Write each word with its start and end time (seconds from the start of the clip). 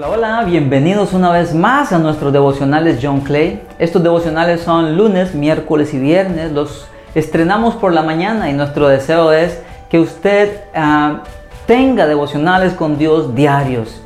Hola, 0.00 0.08
hola, 0.08 0.44
bienvenidos 0.46 1.12
una 1.12 1.30
vez 1.30 1.54
más 1.54 1.92
a 1.92 1.98
nuestros 1.98 2.32
devocionales 2.32 3.00
John 3.02 3.20
Clay. 3.20 3.60
Estos 3.78 4.02
devocionales 4.02 4.62
son 4.62 4.96
lunes, 4.96 5.34
miércoles 5.34 5.92
y 5.92 5.98
viernes. 5.98 6.52
Los 6.52 6.88
estrenamos 7.14 7.74
por 7.74 7.92
la 7.92 8.00
mañana 8.00 8.48
y 8.48 8.54
nuestro 8.54 8.88
deseo 8.88 9.30
es 9.30 9.60
que 9.90 10.00
usted 10.00 10.62
uh, 10.74 11.18
tenga 11.66 12.06
devocionales 12.06 12.72
con 12.72 12.96
Dios 12.96 13.34
diarios. 13.34 14.00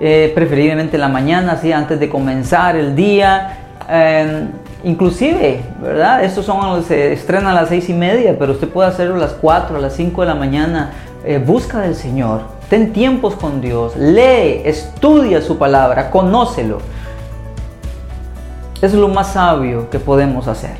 Eh, 0.00 0.32
preferiblemente 0.34 0.96
en 0.96 1.02
la 1.02 1.08
mañana, 1.08 1.52
así 1.52 1.70
antes 1.70 2.00
de 2.00 2.08
comenzar 2.08 2.74
el 2.74 2.96
día. 2.96 3.58
Eh, 3.88 4.48
inclusive, 4.82 5.62
¿verdad? 5.80 6.24
Estos 6.24 6.44
son, 6.44 6.82
se 6.82 7.12
estrenan 7.12 7.46
a 7.46 7.60
las 7.60 7.68
seis 7.68 7.88
y 7.88 7.94
media, 7.94 8.34
pero 8.36 8.50
usted 8.50 8.68
puede 8.68 8.88
hacerlo 8.88 9.14
a 9.14 9.18
las 9.18 9.34
4, 9.34 9.76
a 9.76 9.80
las 9.80 9.94
5 9.94 10.22
de 10.22 10.26
la 10.26 10.34
mañana. 10.34 10.90
Eh, 11.24 11.38
busca 11.38 11.82
del 11.82 11.94
Señor, 11.94 12.55
ten 12.68 12.92
tiempos 12.92 13.34
con 13.34 13.60
Dios, 13.60 13.96
lee, 13.96 14.62
estudia 14.64 15.40
su 15.40 15.58
palabra, 15.58 16.10
conócelo. 16.10 16.78
Es 18.82 18.92
lo 18.92 19.08
más 19.08 19.32
sabio 19.32 19.88
que 19.88 19.98
podemos 19.98 20.48
hacer. 20.48 20.76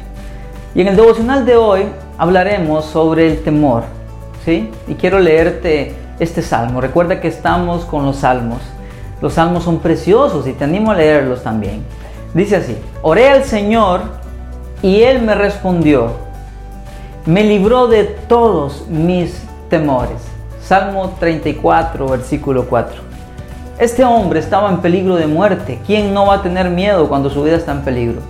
Y 0.75 0.83
en 0.83 0.89
el 0.89 0.97
devocional 0.97 1.47
de 1.47 1.57
hoy 1.57 1.87
hablaremos 2.19 2.85
sobre 2.85 3.27
el 3.27 3.43
temor, 3.43 3.85
¿sí? 4.45 4.71
Y 4.87 4.95
quiero 4.95 5.21
leerte 5.21 5.95
este 6.19 6.43
salmo. 6.43 6.81
Recuerda 6.81 7.21
que 7.21 7.29
estamos 7.29 7.85
con 7.85 8.05
los 8.05 8.17
salmos. 8.17 8.59
Los 9.23 9.35
salmos 9.35 9.65
son 9.65 9.79
preciosos 9.79 10.47
y 10.47 10.53
te 10.53 10.65
animo 10.65 10.91
a 10.91 10.95
leerlos 10.95 11.43
también. 11.43 11.83
Dice 12.35 12.57
así, 12.57 12.77
oré 13.01 13.31
al 13.31 13.45
Señor 13.45 14.03
y 14.83 15.03
Él 15.03 15.23
me 15.23 15.35
respondió, 15.35 16.11
me 17.25 17.43
libró 17.45 17.87
de 17.87 18.05
todos 18.05 18.87
mis 18.89 19.43
temores. 19.71 20.36
Salmo 20.67 21.15
34, 21.21 22.09
versículo 22.09 22.67
4. 22.67 23.01
Este 23.79 24.05
hombre 24.05 24.41
estaba 24.41 24.69
en 24.69 24.79
peligro 24.79 25.15
de 25.15 25.29
muerte. 25.29 25.79
¿Quién 25.87 26.13
no 26.13 26.27
va 26.27 26.35
a 26.35 26.43
tener 26.43 26.71
miedo 26.71 27.09
cuando 27.09 27.31
su 27.31 27.45
vida 27.45 27.55
está 27.55 27.71
en 27.71 27.83
peligro? 27.83 28.21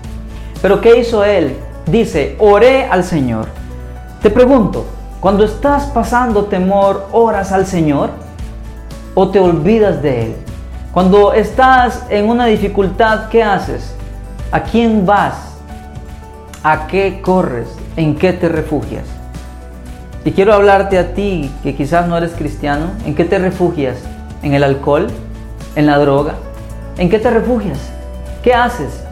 Pero 0.61 0.83
¿qué 0.83 0.99
hizo 0.99 1.25
él? 1.25 1.57
Dice, 1.87 2.37
oré 2.39 2.85
al 2.91 3.05
Señor. 3.05 3.47
Te 4.21 4.29
pregunto, 4.29 4.85
cuando 5.19 5.45
estás 5.45 5.85
pasando 5.85 6.45
temor, 6.45 7.09
¿oras 7.11 7.53
al 7.53 7.65
Señor? 7.65 8.11
¿O 9.15 9.31
te 9.31 9.41
olvidas 9.41 10.03
de 10.03 10.25
Él? 10.27 10.37
Cuando 10.93 11.33
estás 11.33 12.05
en 12.11 12.29
una 12.29 12.45
dificultad, 12.45 13.31
¿qué 13.31 13.43
haces? 13.43 13.95
¿A 14.53 14.63
quién 14.63 15.07
vas? 15.07 15.57
¿A 16.63 16.87
qué 16.87 17.23
corres? 17.23 17.69
¿En 17.97 18.15
qué 18.15 18.35
te 18.35 18.51
refugias? 18.51 19.16
Y 20.27 20.33
quiero 20.33 20.55
hablarte 20.55 20.99
a 20.99 21.15
ti 21.15 21.53
que 21.63 21.77
quizás 21.77 22.09
no 22.09 22.19
eres 22.19 22.33
cristiano, 22.33 22.91
¿en 23.07 23.15
qué 23.15 23.25
te 23.25 23.39
refugias? 23.39 23.97
¿En 24.43 24.55
el 24.55 24.65
alcohol? 24.65 25.07
¿En 25.77 25.87
la 25.87 25.99
droga? 25.99 26.35
¿En 26.99 27.09
qué 27.09 27.21
te 27.21 27.31
refugias? 27.31 27.79
¿Qué 28.43 28.53
haces? 28.53 29.05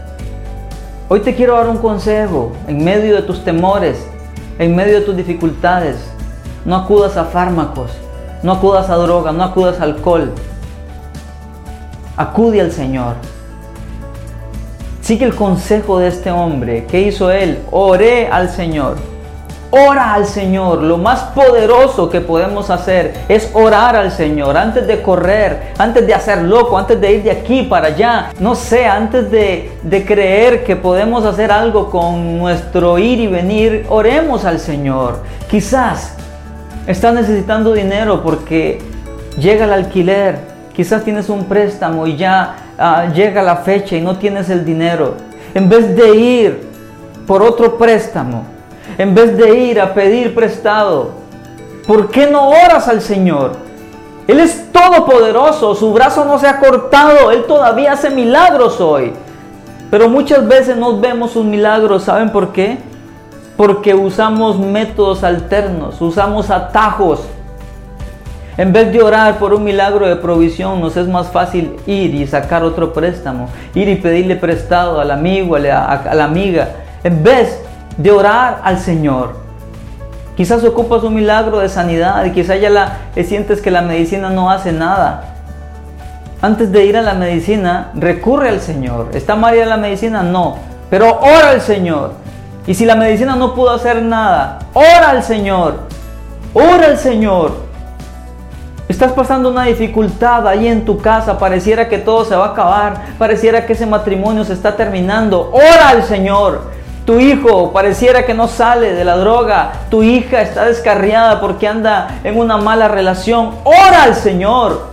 Hoy 1.09 1.21
te 1.21 1.37
quiero 1.37 1.55
dar 1.55 1.69
un 1.69 1.79
consejo 1.79 2.51
en 2.67 2.83
medio 2.83 3.15
de 3.15 3.23
tus 3.23 3.45
temores, 3.45 4.05
en 4.59 4.75
medio 4.75 4.95
de 4.95 5.03
tus 5.03 5.17
dificultades. 5.17 5.99
No 6.65 6.75
acudas 6.75 7.17
a 7.17 7.27
fármacos, 7.27 7.93
no 8.43 8.51
acudas 8.51 8.91
a 8.91 8.97
droga, 8.97 9.31
no 9.31 9.45
acudas 9.45 9.79
a 9.79 9.85
alcohol. 9.85 10.33
Acude 12.17 12.61
al 12.61 12.73
Señor. 12.73 13.15
Sigue 15.01 15.27
el 15.27 15.37
consejo 15.37 16.01
de 16.01 16.09
este 16.09 16.33
hombre. 16.33 16.87
¿Qué 16.91 17.03
hizo 17.03 17.31
él? 17.31 17.61
Oré 17.71 18.27
al 18.27 18.51
Señor. 18.51 19.14
Ora 19.77 20.15
al 20.15 20.25
Señor. 20.25 20.85
Lo 20.85 20.99
más 20.99 21.21
poderoso 21.35 22.09
que 22.09 22.21
podemos 22.21 22.71
hacer 22.71 23.13
es 23.29 23.51
orar 23.55 23.97
al 23.97 24.13
Señor. 24.13 24.57
Antes 24.57 24.87
de 24.87 25.03
correr, 25.03 25.73
antes 25.79 26.07
de 26.07 26.15
hacer 26.15 26.43
loco, 26.43 26.79
antes 26.79 27.01
de 27.01 27.13
ir 27.15 27.25
de 27.25 27.33
aquí 27.33 27.65
para 27.65 27.89
allá. 27.89 28.31
No 28.39 28.55
sé, 28.55 28.87
antes 28.87 29.33
de, 29.33 29.73
de 29.83 30.05
creer 30.05 30.63
que 30.63 30.77
podemos 30.77 31.25
hacer 31.25 31.51
algo 31.51 31.91
con 31.91 32.39
nuestro 32.39 33.01
ir 33.01 33.19
y 33.19 33.27
venir, 33.27 33.85
oremos 33.89 34.45
al 34.45 34.61
Señor. 34.61 35.19
Quizás 35.51 36.15
estás 36.87 37.13
necesitando 37.13 37.73
dinero 37.73 38.23
porque 38.23 38.81
llega 39.41 39.65
el 39.65 39.73
alquiler. 39.73 40.39
Quizás 40.73 41.03
tienes 41.03 41.29
un 41.29 41.47
préstamo 41.47 42.07
y 42.07 42.17
ya 42.17 42.55
uh, 42.79 43.13
llega 43.13 43.43
la 43.43 43.57
fecha 43.57 43.97
y 43.97 44.01
no 44.01 44.19
tienes 44.19 44.51
el 44.51 44.65
dinero. 44.65 45.17
En 45.53 45.69
vez 45.69 45.97
de 45.97 46.15
ir 46.15 46.61
por 47.27 47.43
otro 47.43 47.77
préstamo, 47.77 48.54
en 48.99 49.15
vez 49.15 49.37
de 49.37 49.57
ir 49.57 49.81
a 49.81 49.95
pedir 49.95 50.35
prestado, 50.35 51.13
¿por 51.87 52.11
qué 52.11 52.27
no 52.27 52.49
oras 52.51 52.89
al 52.89 53.01
Señor? 53.01 53.53
Él 54.27 54.41
es 54.41 54.73
todopoderoso, 54.73 55.75
su 55.75 55.93
brazo 55.93 56.25
no 56.25 56.39
se 56.39 56.47
ha 56.47 56.59
cortado, 56.59 57.31
Él 57.31 57.45
todavía 57.45 57.93
hace 57.93 58.09
milagros 58.09 58.81
hoy. 58.81 59.13
Pero 59.91 60.09
muchas 60.09 60.47
veces 60.49 60.77
no 60.77 60.99
vemos 60.99 61.33
sus 61.33 61.45
milagros, 61.45 62.05
¿saben 62.05 62.31
por 62.31 62.53
qué? 62.53 62.79
Porque 63.57 63.95
usamos 63.95 64.59
métodos 64.59 65.23
alternos, 65.23 66.01
usamos 66.01 66.51
atajos. 66.51 67.21
En 68.57 68.73
vez 68.73 68.93
de 68.93 69.03
orar 69.03 69.39
por 69.39 69.53
un 69.53 69.65
milagro 69.65 70.07
de 70.07 70.17
provisión, 70.17 70.81
nos 70.81 70.97
es 70.97 71.07
más 71.07 71.29
fácil 71.29 71.77
ir 71.87 72.15
y 72.15 72.27
sacar 72.27 72.63
otro 72.63 72.93
préstamo, 72.93 73.49
ir 73.75 73.89
y 73.89 73.97
pedirle 73.97 74.37
prestado 74.37 75.01
al 75.01 75.11
amigo, 75.11 75.57
a 75.57 75.59
la, 75.59 75.85
a 75.85 76.15
la 76.15 76.25
amiga, 76.25 76.69
en 77.03 77.23
vez 77.23 77.61
de 77.97 78.11
orar 78.11 78.61
al 78.65 78.79
Señor. 78.79 79.45
Quizás 80.37 80.65
ocupas 80.65 81.05
un 81.05 81.15
milagro 81.15 81.61
de 81.61 81.69
sanidad 81.69 82.25
y 82.25 82.33
quizás 82.33 82.61
ya 82.61 82.69
la, 82.69 82.99
sientes 83.25 83.61
que 83.61 83.71
la 83.71 83.83
medicina 83.83 84.31
no 84.31 84.51
hace 84.51 84.73
nada. 84.73 85.35
Antes 86.43 86.73
de 86.73 86.85
ir 86.85 86.97
a 86.97 87.03
la 87.03 87.15
medicina, 87.15 87.93
recurre 87.95 88.49
al 88.49 88.61
Señor. 88.61 89.11
¿Está 89.15 89.37
mal 89.37 89.55
ir 89.55 89.63
a 89.63 89.67
la 89.67 89.77
medicina? 89.77 90.23
No. 90.23 90.57
Pero 90.91 91.19
ora 91.21 91.51
al 91.51 91.61
Señor. 91.61 92.13
Y 92.67 92.75
si 92.75 92.85
la 92.85 92.97
medicina 92.97 93.37
no 93.37 93.55
pudo 93.55 93.71
hacer 93.71 94.03
nada, 94.03 94.59
ora 94.73 95.11
al 95.11 95.23
Señor. 95.23 95.81
Ora 96.53 96.87
al 96.87 96.99
Señor. 96.99 97.53
Estás 98.89 99.13
pasando 99.13 99.51
una 99.51 99.65
dificultad 99.65 100.47
ahí 100.47 100.69
en 100.69 100.85
tu 100.85 100.99
casa, 100.99 101.39
pareciera 101.39 101.89
que 101.89 101.99
todo 101.99 102.25
se 102.25 102.37
va 102.37 102.47
a 102.47 102.49
acabar, 102.51 103.03
pareciera 103.19 103.65
que 103.65 103.73
ese 103.73 103.87
matrimonio 103.87 104.45
se 104.45 104.53
está 104.53 104.77
terminando. 104.77 105.51
Ora 105.53 105.89
al 105.91 106.03
Señor. 106.03 106.74
Tu 107.05 107.21
hijo 107.21 107.73
pareciera 107.73 108.25
que 108.25 108.33
no 108.33 108.49
sale 108.49 108.95
de 108.95 109.05
la 109.05 109.17
droga. 109.17 109.73
Tu 109.91 110.03
hija 110.03 110.41
está 110.41 110.65
descarriada 110.65 111.41
porque 111.41 111.69
anda 111.69 112.21
en 112.25 112.39
una 112.39 112.57
mala 112.57 112.89
relación. 112.89 113.57
Ora 113.65 114.05
al 114.05 114.15
Señor. 114.15 114.87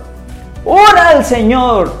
Ora 0.64 1.08
al 1.08 1.24
Señor. 1.24 1.92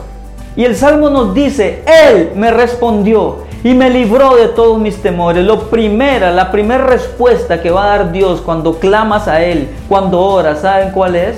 Y 0.54 0.64
el 0.64 0.76
Salmo 0.76 1.08
nos 1.08 1.32
dice, 1.32 1.82
Él 1.86 2.32
me 2.34 2.50
respondió 2.50 3.44
y 3.64 3.72
me 3.72 3.88
libró 3.88 4.36
de 4.36 4.48
todos 4.48 4.78
mis 4.78 5.00
temores. 5.00 5.46
Lo 5.46 5.70
primera, 5.70 6.30
la 6.30 6.50
primera 6.50 6.84
respuesta 6.84 7.62
que 7.62 7.70
va 7.70 7.84
a 7.84 7.98
dar 7.98 8.12
Dios 8.12 8.42
cuando 8.42 8.78
clamas 8.78 9.28
a 9.28 9.42
Él, 9.42 9.68
cuando 9.88 10.20
oras, 10.20 10.60
¿saben 10.60 10.90
cuál 10.90 11.16
es? 11.16 11.36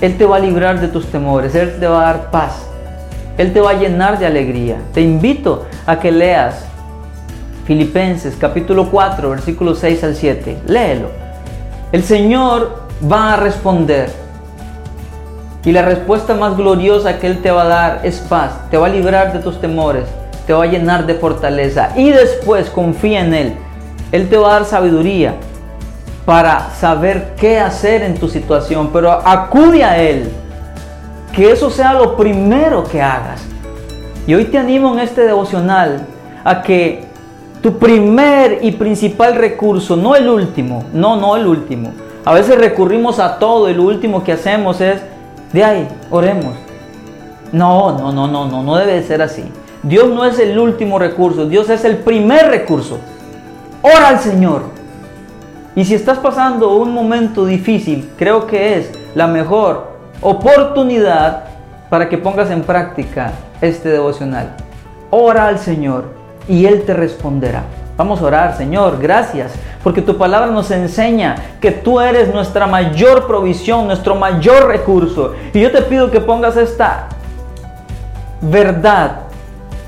Él 0.00 0.16
te 0.16 0.24
va 0.24 0.36
a 0.36 0.40
librar 0.40 0.80
de 0.80 0.88
tus 0.88 1.04
temores, 1.06 1.54
Él 1.54 1.78
te 1.78 1.86
va 1.86 2.00
a 2.00 2.12
dar 2.12 2.30
paz, 2.30 2.66
Él 3.36 3.52
te 3.52 3.60
va 3.60 3.70
a 3.70 3.74
llenar 3.74 4.18
de 4.18 4.24
alegría. 4.24 4.76
Te 4.94 5.02
invito 5.02 5.66
a 5.84 6.00
que 6.00 6.10
leas 6.10 6.64
Filipenses 7.70 8.34
capítulo 8.36 8.90
4, 8.90 9.30
versículos 9.30 9.78
6 9.78 10.02
al 10.02 10.16
7. 10.16 10.62
Léelo. 10.66 11.06
El 11.92 12.02
Señor 12.02 12.88
va 13.08 13.34
a 13.34 13.36
responder. 13.36 14.10
Y 15.64 15.70
la 15.70 15.82
respuesta 15.82 16.34
más 16.34 16.56
gloriosa 16.56 17.20
que 17.20 17.28
Él 17.28 17.40
te 17.40 17.52
va 17.52 17.62
a 17.62 17.68
dar 17.68 18.00
es 18.02 18.18
paz. 18.18 18.68
Te 18.72 18.76
va 18.76 18.88
a 18.88 18.90
librar 18.90 19.32
de 19.32 19.38
tus 19.38 19.60
temores. 19.60 20.02
Te 20.48 20.52
va 20.52 20.64
a 20.64 20.66
llenar 20.66 21.06
de 21.06 21.14
fortaleza. 21.14 21.90
Y 21.94 22.10
después 22.10 22.68
confía 22.70 23.20
en 23.20 23.34
Él. 23.34 23.54
Él 24.10 24.28
te 24.28 24.36
va 24.36 24.48
a 24.48 24.52
dar 24.54 24.64
sabiduría 24.64 25.36
para 26.26 26.70
saber 26.70 27.36
qué 27.36 27.60
hacer 27.60 28.02
en 28.02 28.16
tu 28.18 28.26
situación. 28.26 28.90
Pero 28.92 29.12
acude 29.12 29.84
a 29.84 29.96
Él. 29.96 30.28
Que 31.32 31.52
eso 31.52 31.70
sea 31.70 31.92
lo 31.92 32.16
primero 32.16 32.82
que 32.82 33.00
hagas. 33.00 33.40
Y 34.26 34.34
hoy 34.34 34.46
te 34.46 34.58
animo 34.58 34.92
en 34.92 34.98
este 34.98 35.20
devocional 35.20 36.00
a 36.42 36.62
que 36.62 37.09
tu 37.62 37.78
primer 37.78 38.60
y 38.62 38.72
principal 38.72 39.34
recurso, 39.34 39.96
no 39.96 40.16
el 40.16 40.28
último, 40.28 40.84
no, 40.92 41.16
no 41.16 41.36
el 41.36 41.46
último. 41.46 41.92
A 42.24 42.32
veces 42.32 42.58
recurrimos 42.58 43.18
a 43.18 43.38
todo 43.38 43.68
y 43.68 43.74
lo 43.74 43.82
último 43.82 44.24
que 44.24 44.32
hacemos 44.32 44.80
es, 44.80 45.02
de 45.52 45.64
ahí, 45.64 45.88
oremos. 46.10 46.54
No, 47.52 47.98
no, 47.98 48.12
no, 48.12 48.28
no, 48.28 48.46
no, 48.46 48.62
no 48.62 48.76
debe 48.76 49.02
ser 49.02 49.20
así. 49.20 49.44
Dios 49.82 50.08
no 50.08 50.24
es 50.24 50.38
el 50.38 50.58
último 50.58 50.98
recurso, 50.98 51.46
Dios 51.46 51.68
es 51.68 51.84
el 51.84 51.98
primer 51.98 52.48
recurso. 52.48 52.98
Ora 53.82 54.08
al 54.08 54.20
Señor. 54.20 54.62
Y 55.74 55.84
si 55.84 55.94
estás 55.94 56.18
pasando 56.18 56.76
un 56.76 56.92
momento 56.92 57.44
difícil, 57.44 58.10
creo 58.16 58.46
que 58.46 58.78
es 58.78 58.90
la 59.14 59.26
mejor 59.26 59.90
oportunidad 60.20 61.44
para 61.88 62.08
que 62.08 62.18
pongas 62.18 62.50
en 62.50 62.62
práctica 62.62 63.32
este 63.60 63.88
devocional. 63.88 64.54
Ora 65.10 65.46
al 65.48 65.58
Señor 65.58 66.19
y 66.48 66.66
Él 66.66 66.82
te 66.82 66.94
responderá. 66.94 67.64
Vamos 67.96 68.22
a 68.22 68.24
orar, 68.24 68.56
Señor, 68.56 68.98
gracias, 68.98 69.52
porque 69.84 70.00
tu 70.00 70.16
palabra 70.16 70.46
nos 70.50 70.70
enseña 70.70 71.36
que 71.60 71.70
tú 71.70 72.00
eres 72.00 72.32
nuestra 72.32 72.66
mayor 72.66 73.26
provisión, 73.26 73.86
nuestro 73.86 74.14
mayor 74.14 74.68
recurso. 74.68 75.34
Y 75.52 75.60
yo 75.60 75.70
te 75.70 75.82
pido 75.82 76.10
que 76.10 76.20
pongas 76.20 76.56
esta 76.56 77.08
verdad, 78.40 79.20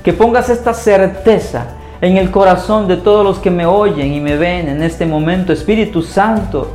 que 0.03 0.13
pongas 0.13 0.49
esta 0.49 0.75
certeza 0.75 1.65
en 2.01 2.17
el 2.17 2.29
corazón 2.29 2.87
de 2.87 2.97
todos 2.97 3.25
los 3.25 3.39
que 3.39 3.49
me 3.49 3.65
oyen 3.65 4.13
y 4.13 4.19
me 4.19 4.37
ven 4.37 4.67
en 4.67 4.83
este 4.83 5.05
momento, 5.05 5.51
Espíritu 5.51 6.01
Santo. 6.03 6.71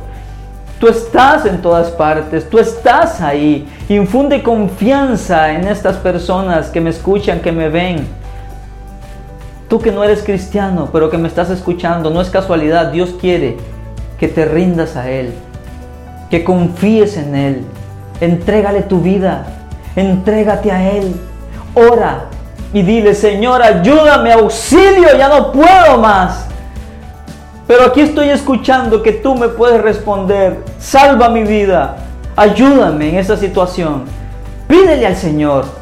Tú 0.79 0.87
estás 0.87 1.45
en 1.45 1.61
todas 1.61 1.89
partes, 1.91 2.49
tú 2.49 2.57
estás 2.57 3.21
ahí. 3.21 3.67
Infunde 3.89 4.43
confianza 4.43 5.53
en 5.53 5.67
estas 5.67 5.97
personas 5.97 6.69
que 6.69 6.81
me 6.81 6.89
escuchan, 6.89 7.39
que 7.39 7.51
me 7.51 7.69
ven. 7.69 8.18
Tú 9.69 9.79
que 9.79 9.91
no 9.91 10.03
eres 10.03 10.23
cristiano, 10.23 10.89
pero 10.91 11.11
que 11.11 11.19
me 11.19 11.27
estás 11.27 11.51
escuchando, 11.51 12.09
no 12.09 12.21
es 12.21 12.31
casualidad, 12.31 12.87
Dios 12.87 13.15
quiere 13.21 13.57
que 14.19 14.27
te 14.27 14.43
rindas 14.45 14.95
a 14.95 15.11
Él, 15.11 15.31
que 16.31 16.43
confíes 16.43 17.17
en 17.17 17.35
Él. 17.35 17.65
Entrégale 18.19 18.81
tu 18.81 18.99
vida, 18.99 19.45
entrégate 19.95 20.71
a 20.71 20.91
Él. 20.91 21.15
Ora 21.75 22.25
y 22.73 22.81
dile, 22.81 23.13
Señor, 23.13 23.61
ayúdame, 23.61 24.33
auxilio, 24.33 25.15
ya 25.15 25.29
no 25.29 25.51
puedo 25.51 25.99
más. 25.99 26.47
Pero 27.67 27.85
aquí 27.85 28.01
estoy 28.01 28.29
escuchando 28.29 29.03
que 29.03 29.11
tú 29.11 29.35
me 29.35 29.49
puedes 29.49 29.79
responder, 29.83 30.63
salva 30.79 31.29
mi 31.29 31.43
vida, 31.43 31.97
ayúdame 32.35 33.09
en 33.09 33.17
esa 33.17 33.37
situación. 33.37 34.05
Pídele 34.67 35.05
al 35.05 35.15
Señor. 35.15 35.78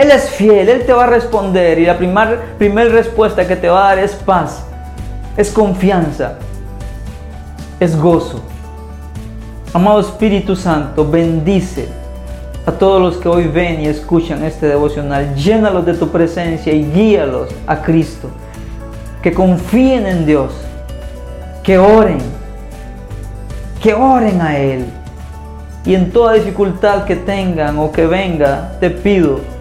Él 0.00 0.10
es 0.10 0.30
fiel, 0.30 0.70
Él 0.70 0.86
te 0.86 0.94
va 0.94 1.04
a 1.04 1.08
responder 1.08 1.78
y 1.78 1.84
la 1.84 1.98
primera 1.98 2.40
primer 2.56 2.90
respuesta 2.90 3.46
que 3.46 3.54
te 3.54 3.68
va 3.68 3.84
a 3.84 3.88
dar 3.88 3.98
es 3.98 4.14
paz, 4.14 4.64
es 5.36 5.50
confianza, 5.50 6.38
es 7.78 8.00
gozo. 8.00 8.40
Amado 9.74 10.00
Espíritu 10.00 10.56
Santo, 10.56 11.06
bendice 11.06 11.86
a 12.64 12.72
todos 12.72 13.02
los 13.02 13.18
que 13.18 13.28
hoy 13.28 13.46
ven 13.48 13.82
y 13.82 13.88
escuchan 13.88 14.42
este 14.42 14.68
devocional. 14.68 15.34
Llénalos 15.34 15.84
de 15.84 15.92
tu 15.92 16.08
presencia 16.08 16.72
y 16.72 16.90
guíalos 16.90 17.50
a 17.66 17.82
Cristo. 17.82 18.30
Que 19.22 19.34
confíen 19.34 20.06
en 20.06 20.24
Dios 20.24 20.50
que 21.62 21.76
oren, 21.76 22.20
que 23.82 23.92
oren 23.92 24.40
a 24.40 24.56
Él. 24.56 24.86
Y 25.84 25.94
en 25.94 26.10
toda 26.10 26.32
dificultad 26.32 27.04
que 27.04 27.16
tengan 27.16 27.78
o 27.78 27.92
que 27.92 28.06
venga, 28.06 28.78
te 28.80 28.88
pido 28.88 29.59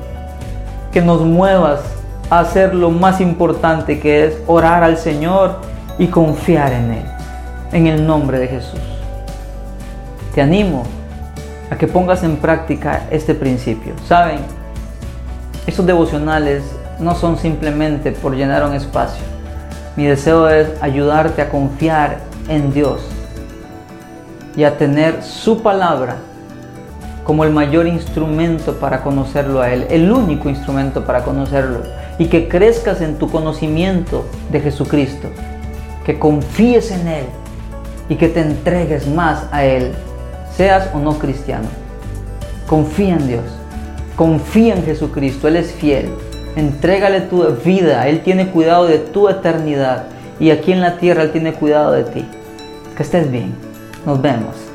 que 0.92 1.02
nos 1.02 1.22
muevas 1.22 1.82
a 2.30 2.40
hacer 2.40 2.76
lo 2.76 2.92
más 2.92 3.22
importante 3.22 4.00
que 4.00 4.26
es 4.26 4.38
orar 4.48 4.84
al 4.84 4.98
Señor 4.98 5.58
y 5.98 6.08
confiar 6.08 6.74
en 6.74 6.92
Él. 6.92 7.06
En 7.72 7.88
el 7.88 8.06
nombre 8.06 8.40
de 8.40 8.48
Jesús. 8.48 8.80
Te 10.34 10.42
animo 10.42 10.84
a 11.70 11.76
que 11.76 11.88
pongas 11.88 12.24
en 12.24 12.38
práctica 12.38 13.04
este 13.12 13.36
principio. 13.36 13.94
Saben, 14.08 14.40
esos 15.68 15.86
devocionales 15.86 16.64
no 17.00 17.16
son 17.16 17.38
simplemente 17.38 18.12
por 18.12 18.36
llenar 18.36 18.66
un 18.66 18.74
espacio 18.74 19.30
mi 20.00 20.06
deseo 20.06 20.48
es 20.48 20.70
ayudarte 20.82 21.42
a 21.42 21.50
confiar 21.50 22.20
en 22.48 22.72
Dios 22.72 23.02
y 24.56 24.64
a 24.64 24.78
tener 24.78 25.22
su 25.24 25.62
palabra 25.62 26.16
como 27.30 27.44
el 27.44 27.52
mayor 27.52 27.86
instrumento 27.86 28.80
para 28.80 29.04
conocerlo 29.04 29.62
a 29.62 29.72
Él, 29.72 29.86
el 29.92 30.12
único 30.12 30.50
instrumento 30.50 31.06
para 31.06 31.22
conocerlo, 31.24 31.84
y 32.18 32.26
que 32.26 32.48
crezcas 32.48 33.02
en 33.02 33.20
tu 33.20 33.30
conocimiento 33.30 34.26
de 34.52 34.60
Jesucristo, 34.62 35.28
que 36.04 36.18
confíes 36.18 36.90
en 36.90 37.08
Él 37.08 37.26
y 38.10 38.16
que 38.16 38.30
te 38.30 38.42
entregues 38.42 39.08
más 39.08 39.46
a 39.52 39.64
Él, 39.64 39.92
seas 40.58 40.90
o 40.92 40.98
no 40.98 41.20
cristiano. 41.20 41.68
Confía 42.66 43.14
en 43.14 43.28
Dios, 43.28 43.46
confía 44.16 44.74
en 44.74 44.84
Jesucristo, 44.84 45.48
Él 45.50 45.58
es 45.58 45.72
fiel. 45.72 46.10
Entrégale 46.56 47.22
tu 47.22 47.46
vida, 47.64 48.08
Él 48.08 48.22
tiene 48.24 48.48
cuidado 48.48 48.88
de 48.88 48.98
tu 48.98 49.30
eternidad 49.30 50.06
y 50.40 50.50
aquí 50.50 50.72
en 50.72 50.82
la 50.82 50.98
tierra 50.98 51.22
Él 51.22 51.32
tiene 51.32 51.54
cuidado 51.54 51.92
de 51.92 52.06
ti. 52.06 52.26
Que 52.98 53.04
estés 53.04 53.30
bien. 53.30 53.54
Nos 54.04 54.20
vemos. 54.20 54.69